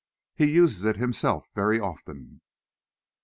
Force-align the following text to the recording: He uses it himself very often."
He 0.33 0.49
uses 0.51 0.83
it 0.85 0.95
himself 0.95 1.45
very 1.53 1.79
often." 1.79 2.41